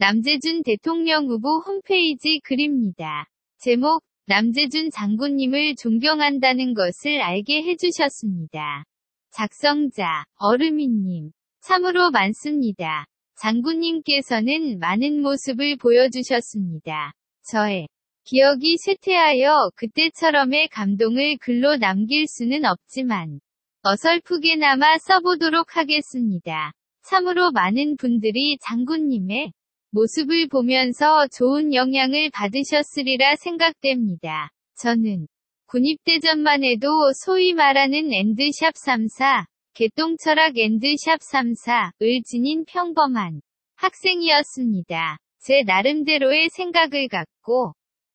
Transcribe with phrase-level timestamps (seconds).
[0.00, 3.26] 남재준 대통령 후보 홈페이지 글입니다.
[3.58, 8.84] 제목, 남재준 장군님을 존경한다는 것을 알게 해주셨습니다.
[9.30, 11.32] 작성자, 어르미님.
[11.60, 13.04] 참으로 많습니다.
[13.42, 17.12] 장군님께서는 많은 모습을 보여주셨습니다.
[17.42, 17.86] 저의
[18.24, 23.38] 기억이 쇠퇴하여 그때처럼의 감동을 글로 남길 수는 없지만
[23.82, 26.72] 어설프게나마 써보도록 하겠습니다.
[27.02, 29.52] 참으로 많은 분들이 장군님의
[29.92, 34.50] 모습을 보면서 좋은 영향을 받으셨으리라 생각됩니다.
[34.76, 35.26] 저는
[35.66, 36.88] 군입대전만 해도
[37.24, 43.40] 소위 말하는 엔드샵 3사, 개똥철학 엔드샵 3사을 지닌 평범한
[43.76, 45.18] 학생이었습니다.
[45.42, 47.72] 제 나름대로의 생각을 갖고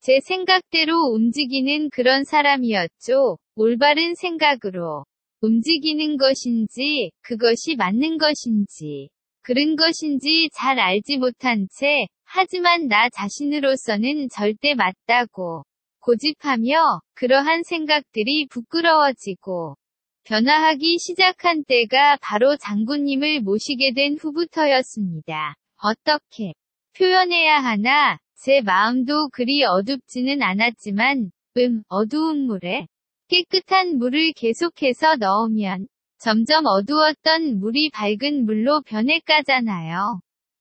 [0.00, 3.38] 제 생각대로 움직이는 그런 사람이었죠.
[3.56, 5.04] 올바른 생각으로
[5.40, 9.08] 움직이는 것인지, 그것이 맞는 것인지,
[9.48, 15.64] 그런 것인지 잘 알지 못한 채, 하지만 나 자신으로서는 절대 맞다고
[16.00, 19.76] 고집하며, 그러한 생각들이 부끄러워지고,
[20.24, 25.54] 변화하기 시작한 때가 바로 장군님을 모시게 된 후부터였습니다.
[25.78, 26.52] 어떻게
[26.94, 32.86] 표현해야 하나, 제 마음도 그리 어둡지는 않았지만, 음, 어두운 물에
[33.28, 35.86] 깨끗한 물을 계속해서 넣으면
[36.18, 40.20] 점점 어두웠던 물이 밝은 물로 변해가잖아요.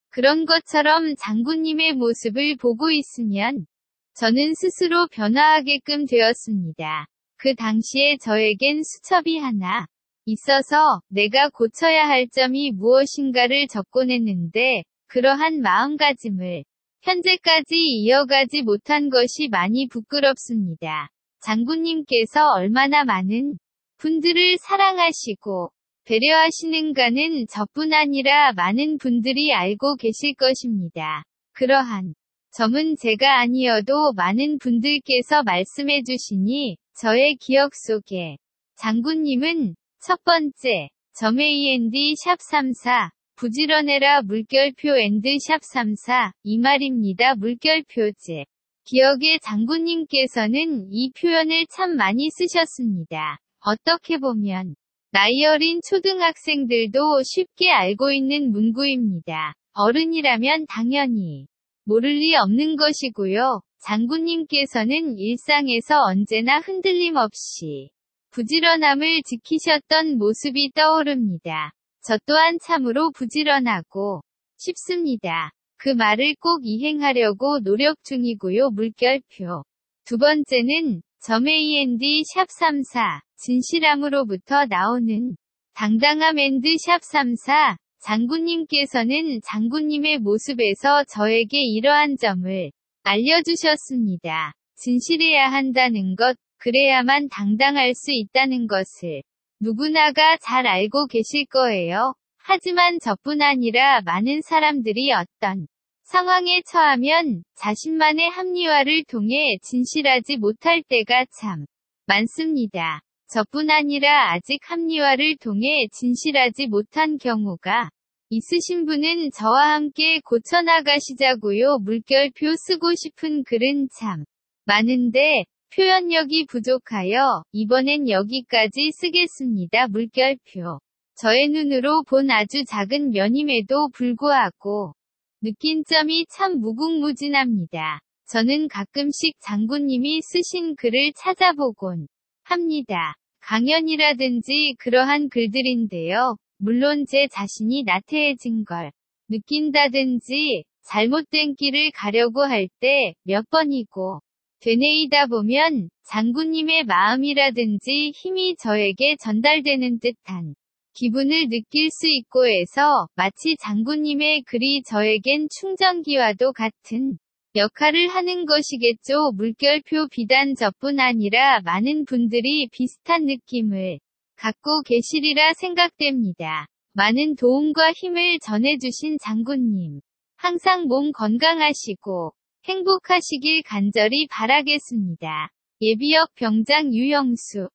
[0.09, 3.66] 그런 것처럼 장군님의 모습을 보고 있으면
[4.13, 7.08] 저는 스스로 변화하게끔 되었습니다.
[7.38, 9.88] 그 당시에 저에겐 수첩이 하나
[10.25, 16.63] 있어서 내가 고쳐야 할 점이 무엇인가를 적곤했는데 그러한 마음가짐을
[17.02, 21.09] 현재까지 이어가지 못한 것이 많이 부끄럽습니다.
[21.41, 23.58] 장군님께서 얼마나 많은
[23.98, 25.72] 분들을 사랑하시고
[26.06, 31.23] 배려하시는가는 저뿐 아니라 많은 분들이 알고 계실 것입니다.
[31.53, 32.14] 그러한
[32.52, 38.38] 점은 제가 아니어도 많은 분들께서 말씀해 주시니 저의 기억 속에
[38.78, 47.36] 장군님은 첫 번째 점 AND 샵 34 부지런해라 물결표 and 샵 34 이 말입니다.
[47.35, 48.45] 물결표 제
[48.86, 53.40] 기억의 장군님께서는 이 표현을 참 많이 쓰셨습니다.
[53.67, 54.78] 어떻게 보면
[55.11, 59.55] 나이 어린 초등학생들도 쉽게 알고 있는 문구입니다.
[59.73, 61.47] 어른이라면 당연히
[61.83, 63.59] 모를 리 없는 것이고요.
[63.83, 67.89] 장군님께서는 일상에서 언제나 흔들림 없이
[68.31, 71.73] 부지런함을 지키셨던 모습이 떠오릅니다.
[72.06, 74.22] 저 또한 참으로 부지런하고
[74.56, 75.51] 싶습니다.
[75.75, 78.69] 그 말을 꼭 이행하려고 노력 중이고요.
[78.69, 79.63] 물결표.
[80.06, 85.36] 두 번째는 점 AND 샵34 진실함으로부터 나오는
[85.74, 92.72] 당당함 and 샵34 장군님께서는 장군님의 모습에서 저에게 이러한 점을
[93.03, 94.53] 알려주셨습니다.
[94.75, 99.22] 진실해야 한다는 것, 그래야만 당당할 수 있다는 것을
[99.59, 102.14] 누구나가 잘 알고 계실 거예요.
[102.38, 105.68] 하지만 저뿐 아니라 많은 사람들이 어떤
[106.04, 111.66] 상황에 처하면 자신만의 합리화를 통해 진실하지 못할 때가 참
[112.06, 113.02] 많습니다.
[113.29, 117.89] 저뿐 아니라 아직 합리화를 통해 진실하지 못한 경우가
[118.29, 121.79] 있으신 분은 저와 함께 고쳐나가시자고요.
[121.79, 124.23] 물결표 쓰고 싶은 글은 참
[124.65, 125.43] 많은데
[125.75, 129.88] 표현력이 부족하여 이번엔 여기까지 쓰겠습니다.
[129.89, 130.79] 물결표
[131.15, 134.94] 저의 눈으로 본 아주 작은 면임에도 불구하고
[135.41, 137.99] 느낀 점이 참 무궁무진합니다.
[138.29, 142.07] 저는 가끔씩 장군님이 쓰신 글을 찾아보곤
[142.50, 143.13] 합니다.
[143.41, 146.38] 강연이라든지 그러한 글들인데요.
[146.58, 148.91] 물론 제 자신이 나태해진 걸
[149.30, 154.22] 느낀다든지 잘못된 길을 가려고 할 때 몇 번이고
[154.62, 160.56] 되뇌이다 보면 장군님의 마음이라든지 힘이 저에게 전달되는 듯한
[160.94, 167.18] 기분을 느낄 수 있고 해서 마치 장군님의 글이 저에겐 충전기와도 같은
[167.55, 169.31] 역할을 하는 것이겠죠.
[169.35, 173.99] 물결표 비단 저뿐 아니라 많은 분들이 비슷한 느낌을
[174.35, 176.67] 갖고 계시리라 생각됩니다.
[176.94, 180.01] 많은 도움과 힘을 전해주신 장군님.
[180.35, 182.33] 항상 몸 건강하시고
[182.65, 185.49] 행복하시길 간절히 바라겠습니다.
[185.81, 187.69] 예비역 병장 유영수